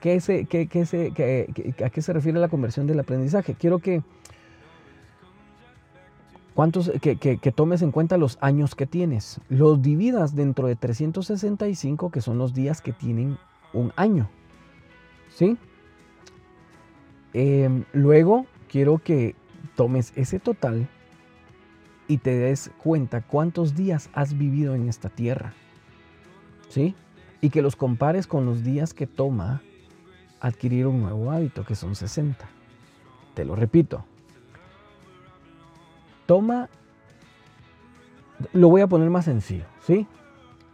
¿Qué 0.00 0.14
¿A 1.84 1.90
qué 1.90 2.00
se 2.00 2.12
refiere 2.14 2.40
la 2.40 2.48
conversión 2.48 2.86
del 2.86 3.00
aprendizaje? 3.00 3.54
Quiero 3.54 3.80
que, 3.80 4.02
cuántos, 6.54 6.90
que, 7.02 7.18
que, 7.18 7.52
tomes 7.52 7.82
en 7.82 7.92
cuenta 7.92 8.16
los 8.16 8.38
años 8.40 8.74
que 8.74 8.86
tienes. 8.86 9.42
Los 9.50 9.82
dividas 9.82 10.34
dentro 10.36 10.68
de 10.68 10.76
365, 10.76 12.10
que 12.10 12.22
son 12.22 12.38
los 12.38 12.54
días 12.54 12.80
que 12.80 12.94
tienen 12.94 13.36
un 13.74 13.92
año. 13.94 14.30
¿Sí? 15.28 15.58
Em, 17.34 17.84
luego 17.92 18.46
quiero 18.68 18.98
que 18.98 19.34
tomes 19.74 20.12
ese 20.16 20.38
total 20.38 20.88
y 22.06 22.18
te 22.18 22.36
des 22.36 22.70
cuenta 22.82 23.22
cuántos 23.22 23.74
días 23.74 24.10
has 24.12 24.36
vivido 24.36 24.74
en 24.74 24.88
esta 24.88 25.08
tierra. 25.08 25.52
¿Sí? 26.68 26.94
Y 27.40 27.50
que 27.50 27.62
los 27.62 27.76
compares 27.76 28.26
con 28.26 28.46
los 28.46 28.62
días 28.62 28.94
que 28.94 29.06
toma 29.06 29.62
adquirir 30.40 30.86
un 30.86 31.00
nuevo 31.00 31.30
hábito, 31.30 31.64
que 31.64 31.74
son 31.74 31.94
60. 31.94 32.48
Te 33.34 33.44
lo 33.44 33.56
repito. 33.56 34.04
Toma, 36.26 36.68
lo 38.52 38.68
voy 38.68 38.82
a 38.82 38.86
poner 38.86 39.08
más 39.10 39.24
sencillo, 39.24 39.64
¿sí? 39.80 40.06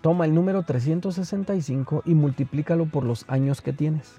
Toma 0.01 0.25
el 0.25 0.35
número 0.35 0.65
365 0.65 2.03
y 2.05 2.15
multiplícalo 2.15 2.87
por 2.87 3.05
los 3.05 3.25
años 3.29 3.61
que 3.61 3.73
tienes. 3.73 4.15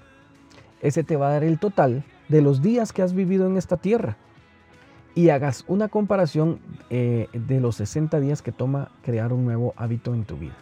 Ese 0.80 1.04
te 1.04 1.16
va 1.16 1.28
a 1.28 1.32
dar 1.32 1.44
el 1.44 1.58
total 1.58 2.04
de 2.28 2.42
los 2.42 2.62
días 2.62 2.92
que 2.92 3.02
has 3.02 3.14
vivido 3.14 3.46
en 3.46 3.56
esta 3.56 3.76
tierra 3.76 4.16
y 5.14 5.30
hagas 5.30 5.64
una 5.66 5.88
comparación 5.88 6.60
eh, 6.90 7.28
de 7.32 7.58
los 7.58 7.76
60 7.76 8.20
días 8.20 8.42
que 8.42 8.52
toma 8.52 8.90
crear 9.02 9.32
un 9.32 9.44
nuevo 9.44 9.72
hábito 9.76 10.14
en 10.14 10.24
tu 10.24 10.36
vida. 10.36 10.56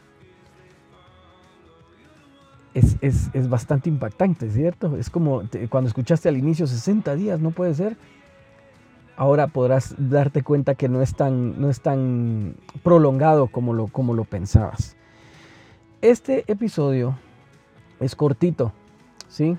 Es, 2.73 3.49
bastante 3.49 3.89
impactante, 3.89 4.51
¿cierto? 4.51 4.97
Es 4.97 5.09
como 5.09 5.43
cuando 5.69 5.89
escuchaste 5.89 6.29
al 6.29 6.37
inicio 6.37 6.67
60 6.67 7.15
días, 7.15 7.41
no 7.41 7.51
puede 7.51 7.75
ser. 7.75 7.97
Ahora 9.17 9.47
podrás 9.47 9.95
darte 9.97 10.43
cuenta 10.43 10.75
que 10.75 10.89
no 10.89 11.01
es 11.01 11.15
tan, 11.15 11.61
no 11.61 11.71
es 11.71 11.81
tan 11.81 12.57
prolongado 12.83 13.47
como 13.47 13.75
lo, 13.75 13.87
como 13.89 14.15
lo 14.15 14.25
pensabas. 14.25 14.97
Este 16.01 16.45
episodio 16.51 17.17
es 18.01 18.17
cortito, 18.17 18.73
¿sí? 19.29 19.57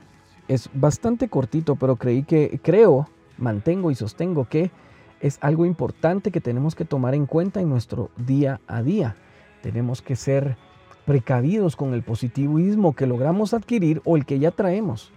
Es 0.47 0.69
bastante 0.73 1.27
cortito, 1.27 1.75
pero 1.75 1.95
creí 1.95 2.23
que, 2.23 2.59
creo, 2.61 3.07
mantengo 3.37 3.91
y 3.91 3.95
sostengo 3.95 4.45
que 4.45 4.71
es 5.19 5.37
algo 5.41 5.65
importante 5.65 6.31
que 6.31 6.41
tenemos 6.41 6.75
que 6.75 6.85
tomar 6.85 7.15
en 7.15 7.25
cuenta 7.25 7.61
en 7.61 7.69
nuestro 7.69 8.11
día 8.17 8.61
a 8.67 8.83
día. 8.83 9.15
Tenemos 9.63 10.01
que 10.01 10.15
ser 10.15 10.57
precavidos 11.05 11.75
con 11.75 11.93
el 11.93 12.03
positivismo 12.03 12.93
que 12.93 13.07
logramos 13.07 13.53
adquirir 13.53 14.01
o 14.05 14.17
el 14.17 14.25
que 14.25 14.39
ya 14.39 14.51
traemos. 14.51 15.11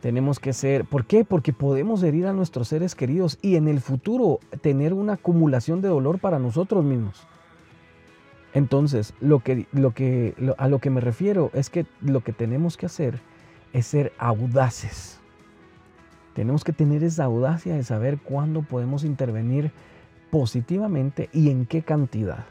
Tenemos 0.00 0.38
que 0.38 0.52
ser, 0.52 0.84
¿por 0.84 1.06
qué? 1.06 1.24
Porque 1.24 1.52
podemos 1.52 2.02
herir 2.02 2.26
a 2.26 2.34
nuestros 2.34 2.68
seres 2.68 2.94
queridos 2.94 3.38
y 3.40 3.56
en 3.56 3.68
el 3.68 3.80
futuro 3.80 4.38
tener 4.60 4.92
una 4.92 5.14
acumulación 5.14 5.80
de 5.80 5.88
dolor 5.88 6.18
para 6.18 6.38
nosotros 6.38 6.84
mismos. 6.84 7.26
Entonces, 8.52 9.14
lo 9.20 9.40
que, 9.40 9.66
lo 9.72 9.92
que, 9.92 10.34
a 10.58 10.68
lo 10.68 10.78
que 10.78 10.90
me 10.90 11.00
refiero 11.00 11.50
es 11.54 11.70
que 11.70 11.86
lo 12.00 12.20
que 12.20 12.32
tenemos 12.32 12.76
que 12.76 12.86
hacer 12.86 13.20
es 13.74 13.84
ser 13.86 14.14
audaces 14.16 15.20
tenemos 16.34 16.64
que 16.64 16.72
tener 16.72 17.02
esa 17.04 17.24
audacia 17.24 17.74
de 17.74 17.84
saber 17.84 18.18
cuándo 18.18 18.62
podemos 18.62 19.04
intervenir 19.04 19.72
positivamente 20.30 21.30
y 21.32 21.50
en 21.50 21.64
qué 21.64 21.82
cantidad. 21.82 22.44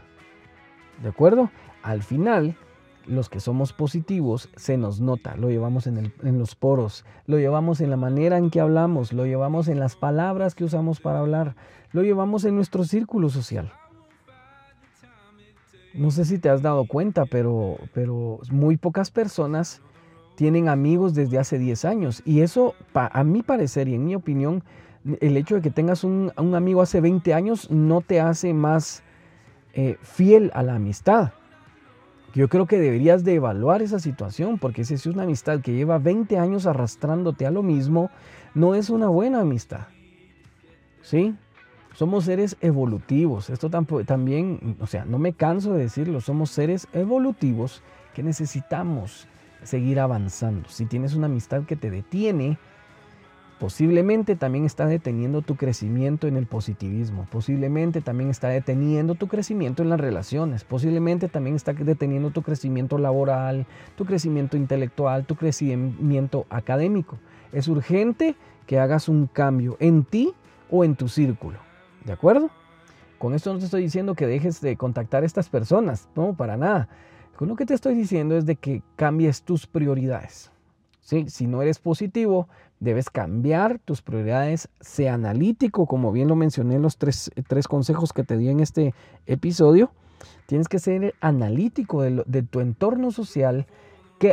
¿De 1.02 1.10
acuerdo? 1.10 1.52
Al 1.84 2.02
final, 2.02 2.56
los 3.06 3.28
que 3.28 3.42
somos 3.42 3.74
positivos 3.74 4.50
se 4.56 4.78
nos 4.78 5.02
nota, 5.02 5.36
lo 5.36 5.50
llevamos 5.50 5.86
en, 5.86 6.14
los 6.22 6.56
poros, 6.56 7.06
lo 7.28 7.38
llevamos 7.38 7.82
en 7.82 7.90
la 7.90 7.98
manera 7.98 8.38
en 8.38 8.50
que 8.50 8.62
hablamos, 8.62 9.12
lo 9.12 9.26
llevamos 9.26 9.68
en 9.68 9.80
las 9.80 9.98
palabras 9.98 10.56
que 10.56 10.64
usamos 10.64 11.02
para 11.02 11.20
hablar, 11.20 11.56
lo 11.92 12.04
llevamos 12.04 12.46
en 12.46 12.56
nuestro 12.56 12.86
círculo 12.86 13.28
social. 13.28 13.74
No 15.94 16.10
sé 16.10 16.24
si 16.24 16.40
te 16.40 16.50
has 16.50 16.62
dado 16.62 16.86
cuenta, 16.86 17.26
pero, 17.30 17.78
pero 17.94 18.40
muy 18.50 18.78
pocas 18.78 19.12
personas 19.12 19.82
tienen 20.36 20.70
amigos 20.70 21.14
desde 21.14 21.38
hace 21.40 21.60
10 21.60 21.86
años. 21.86 22.22
Y 22.26 22.42
eso, 22.42 22.76
a 22.94 23.24
mi 23.24 23.44
parecer 23.44 23.88
y 23.88 23.96
en 23.96 24.06
mi 24.06 24.16
opinión, 24.16 24.64
el 25.22 25.38
hecho 25.38 25.56
de 25.56 25.62
que 25.62 25.70
tengas 25.70 26.04
un, 26.04 26.32
amigo 26.36 26.82
hace 26.82 27.02
20 27.02 27.34
años 27.34 27.70
no 27.70 28.02
te 28.02 28.22
hace 28.22 28.54
más 28.54 29.04
eh, 29.74 29.98
fiel 30.02 30.52
a 30.54 30.64
la 30.64 30.76
amistad. 30.76 31.34
Yo 32.34 32.50
creo 32.50 32.66
que 32.66 32.80
deberías 32.80 33.24
de 33.24 33.36
evaluar 33.36 33.84
esa 33.84 34.00
situación, 34.00 34.58
porque 34.58 34.86
si 34.86 34.96
es 34.96 35.06
una 35.06 35.24
amistad 35.24 35.62
que 35.62 35.74
lleva 35.74 36.00
20 36.00 36.40
años 36.40 36.66
arrastrándote 36.66 37.46
a 37.46 37.52
lo 37.52 37.62
mismo, 37.62 38.10
no 38.56 38.74
es 38.74 38.90
una 38.90 39.08
buena 39.08 39.42
amistad. 39.42 39.88
¿Sí? 41.02 41.36
Somos 41.94 42.26
seres 42.26 42.58
evolutivos. 42.62 43.52
Esto 43.52 43.70
también, 43.70 44.78
o 44.80 44.88
sea, 44.88 45.06
no 45.06 45.20
me 45.20 45.34
canso 45.34 45.74
de 45.74 45.84
decirlo, 45.84 46.22
somos 46.22 46.50
seres 46.50 46.88
evolutivos 46.94 47.84
que 48.16 48.24
necesitamos 48.24 49.28
seguir 49.66 50.00
avanzando. 50.00 50.70
Si 50.70 50.86
tienes 50.86 51.16
una 51.16 51.28
amistad 51.28 51.64
que 51.64 51.76
te 51.76 51.90
detiene, 51.90 52.58
posiblemente 53.60 54.36
también 54.36 54.66
está 54.66 54.86
deteniendo 54.86 55.42
tu 55.42 55.56
crecimiento 55.56 56.28
en 56.28 56.36
el 56.36 56.48
positivismo, 56.48 57.26
posiblemente 57.32 58.02
también 58.02 58.30
está 58.30 58.50
deteniendo 58.50 59.16
tu 59.16 59.28
crecimiento 59.28 59.84
en 59.84 59.90
las 59.90 60.00
relaciones, 60.00 60.64
posiblemente 60.64 61.30
también 61.30 61.56
está 61.56 61.74
deteniendo 61.74 62.32
tu 62.32 62.42
crecimiento 62.42 62.98
laboral, 62.98 63.66
tu 63.96 64.06
crecimiento 64.06 64.58
intelectual, 64.58 65.26
tu 65.26 65.36
crecimiento 65.36 66.46
académico. 66.50 67.20
Es 67.52 67.68
urgente 67.68 68.36
que 68.68 68.80
hagas 68.80 69.08
un 69.08 69.28
cambio 69.28 69.78
en 69.80 70.04
ti 70.04 70.34
o 70.70 70.84
en 70.84 70.96
tu 70.96 71.08
círculo. 71.08 71.60
¿De 72.04 72.12
acuerdo? 72.12 72.50
Con 73.18 73.34
esto 73.34 73.54
no 73.54 73.60
te 73.60 73.66
estoy 73.66 73.84
diciendo 73.84 74.16
que 74.16 74.28
dejes 74.28 74.60
de 74.60 74.76
contactar 74.76 75.24
a 75.24 75.26
estas 75.26 75.48
personas, 75.48 76.10
no, 76.16 76.34
para 76.34 76.58
nada. 76.58 76.90
Lo 77.46 77.56
que 77.56 77.66
te 77.66 77.74
estoy 77.74 77.96
diciendo 77.96 78.38
es 78.38 78.46
de 78.46 78.56
que 78.56 78.82
cambies 78.96 79.44
tus 79.44 79.68
prioridades. 79.68 80.52
Si 81.02 81.48
no 81.48 81.62
eres 81.62 81.80
positivo, 81.80 82.48
debes 82.80 83.10
cambiar 83.10 83.80
tus 83.80 84.02
prioridades. 84.02 84.70
Sea 84.80 85.16
analítico, 85.16 85.86
como 85.86 86.12
bien 86.12 86.28
lo 86.28 86.36
mencioné 86.36 86.76
en 86.76 86.82
los 86.82 86.98
tres, 86.98 87.30
consejos 87.68 88.14
que 88.14 88.24
te 88.24 88.38
di 88.38 88.50
en 88.50 88.62
este 88.62 88.94
episodio. 89.26 89.92
Tienes 90.46 90.68
que 90.68 90.80
ser 90.80 91.14
analítico 91.20 92.02
de 92.02 92.44
tu 92.44 92.62
entorno 92.62 93.12
social 93.12 93.68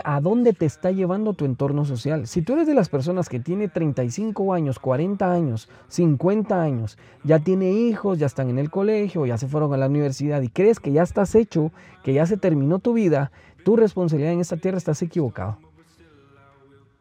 a 0.05 0.21
dónde 0.21 0.53
te 0.53 0.67
está 0.67 0.93
llevando 0.93 1.35
tu 1.35 1.45
entorno 1.45 1.85
social. 1.85 2.27
Si 2.27 2.43
tú 2.43 2.53
eres 2.53 2.67
de 2.67 2.75
las 2.75 2.89
personas 2.89 3.29
que 3.29 3.41
tiene 3.41 3.69
35 3.69 4.55
años, 4.55 4.79
40 4.79 5.33
años, 5.33 5.69
50 5.89 6.63
años, 6.63 6.97
ya 7.25 7.41
tiene 7.41 7.73
hijos, 7.73 8.19
ya 8.19 8.27
están 8.27 8.51
en 8.51 8.59
el 8.59 8.71
colegio, 8.71 9.27
ya 9.27 9.37
se 9.37 9.49
fueron 9.49 9.75
a 9.75 9.77
la 9.77 9.89
universidad 9.89 10.43
y 10.43 10.49
crees 10.49 10.79
que 10.79 10.93
ya 10.93 11.03
estás 11.03 11.35
hecho, 11.35 11.73
que 12.05 12.13
ya 12.13 12.27
se 12.27 12.37
terminó 12.37 12.79
tu 12.79 12.93
vida, 12.93 13.33
tu 13.65 13.77
responsabilidad 13.77 14.33
en 14.33 14.41
esta 14.41 14.57
tierra 14.57 14.79
estás 14.79 15.03
equivocado. 15.03 15.59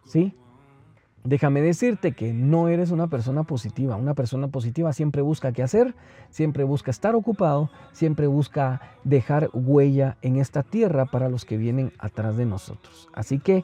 ¿Sí? 0.05 0.33
Déjame 1.29 1.61
decirte 1.61 2.13
que 2.13 2.33
no 2.33 2.69
eres 2.69 2.89
una 2.89 3.05
persona 3.05 3.43
positiva. 3.43 3.95
Una 3.95 4.15
persona 4.15 4.47
positiva 4.47 4.93
siempre 4.93 5.21
busca 5.21 5.51
qué 5.51 5.61
hacer, 5.61 5.93
siempre 6.31 6.63
busca 6.63 6.89
estar 6.89 7.13
ocupado, 7.13 7.69
siempre 7.91 8.25
busca 8.25 8.81
dejar 9.03 9.51
huella 9.53 10.17
en 10.23 10.37
esta 10.37 10.63
tierra 10.63 11.05
para 11.05 11.29
los 11.29 11.45
que 11.45 11.57
vienen 11.57 11.93
atrás 11.99 12.35
de 12.35 12.47
nosotros. 12.47 13.09
Así 13.13 13.37
que 13.37 13.63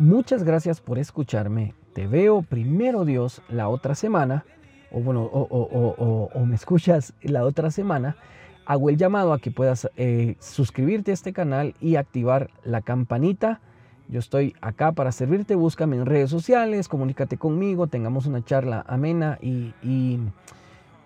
muchas 0.00 0.42
gracias 0.42 0.80
por 0.80 0.98
escucharme. 0.98 1.72
Te 1.92 2.08
veo 2.08 2.42
primero 2.42 3.04
Dios 3.04 3.42
la 3.48 3.68
otra 3.68 3.94
semana, 3.94 4.44
o 4.90 4.98
bueno, 4.98 5.22
o, 5.22 6.44
me 6.44 6.56
escuchas 6.56 7.14
la 7.22 7.44
otra 7.44 7.70
semana. 7.70 8.16
Hago 8.64 8.90
el 8.90 8.96
llamado 8.96 9.32
a 9.32 9.38
que 9.38 9.52
puedas 9.52 9.88
eh, 9.94 10.34
suscribirte 10.40 11.12
a 11.12 11.14
este 11.14 11.32
canal 11.32 11.76
y 11.80 11.94
activar 11.94 12.50
la 12.64 12.80
campanita 12.80 13.60
Yo 14.08 14.20
estoy 14.20 14.54
acá 14.60 14.92
para 14.92 15.10
servirte, 15.10 15.56
búscame 15.56 15.96
en 15.96 16.06
redes 16.06 16.30
sociales, 16.30 16.88
comunícate 16.88 17.38
conmigo, 17.38 17.88
tengamos 17.88 18.26
una 18.26 18.44
charla 18.44 18.84
amena 18.86 19.38
y, 19.42 19.74
y, 19.82 20.20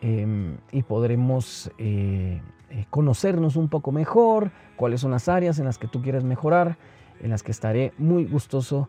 em, 0.03 0.59
podremos 0.87 1.71
eh, 1.79 2.43
eh, 2.71 2.85
conocernos 2.91 3.57
un 3.57 3.69
poco 3.69 3.91
mejor, 3.91 4.51
cuáles 4.77 5.01
son 5.01 5.13
las 5.13 5.29
áreas 5.29 5.59
en 5.59 5.65
las 5.65 5.79
que 5.79 5.89
tú 5.89 6.03
quieres 6.03 6.25
mejorar, 6.25 6.77
en 7.21 7.31
las 7.31 7.43
que 7.43 7.53
estaré 7.53 7.93
muy 7.97 8.27
gustoso 8.27 8.89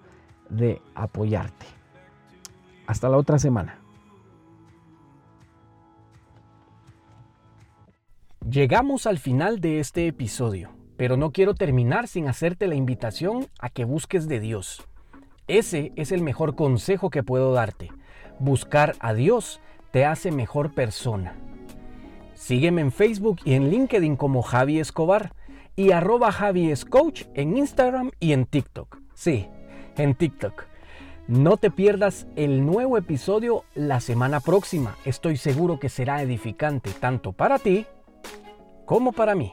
de 0.50 0.82
apoyarte. 0.94 1.66
Hasta 2.88 3.08
la 3.08 3.18
otra 3.18 3.40
semana. 3.40 3.78
Llegamos 8.50 9.06
al 9.06 9.18
final 9.20 9.62
de 9.62 9.80
este 9.80 10.08
episodio, 10.08 10.72
pero 11.02 11.18
no 11.18 11.32
quiero 11.32 11.56
terminar 11.56 12.08
sin 12.08 12.28
hacerte 12.28 12.68
la 12.68 12.76
invitación 12.76 13.48
a 13.58 13.72
que 13.72 13.86
busques 13.86 14.28
de 14.28 14.40
Dios. 14.40 14.84
Ese 15.48 15.94
es 15.96 16.12
el 16.12 16.22
mejor 16.22 16.54
consejo 16.54 17.10
que 17.10 17.24
puedo 17.24 17.54
darte. 17.54 17.90
Buscar 18.38 18.94
a 19.00 19.16
Dios 19.16 19.62
te 19.90 20.06
hace 20.06 20.30
mejor 20.32 20.76
persona. 20.76 21.34
Sígueme 22.36 22.82
en 22.82 22.92
Facebook 22.92 23.40
y 23.46 23.54
en 23.56 23.72
LinkedIn 23.72 24.16
como 24.16 24.44
Javi 24.44 24.80
Escobar 24.80 25.34
y 25.76 25.90
arroba 25.90 26.32
Javi 26.32 26.72
Coach 26.88 27.24
en 27.34 27.58
Instagram 27.58 28.12
y 28.20 28.34
en 28.34 28.46
TikTok. 28.46 29.00
Sí, 29.16 29.48
en 29.98 30.14
TikTok. 30.14 30.66
No 31.28 31.58
te 31.58 31.72
pierdas 31.72 32.28
el 32.36 32.64
nuevo 32.64 33.00
episodio 33.00 33.64
la 33.74 34.02
semana 34.02 34.40
próxima. 34.40 34.96
Estoy 35.04 35.38
seguro 35.38 35.80
que 35.80 35.90
será 35.90 36.22
edificante 36.22 36.92
tanto 36.92 37.32
para 37.32 37.58
ti 37.58 37.88
como 38.86 39.14
para 39.14 39.34
mí. 39.34 39.52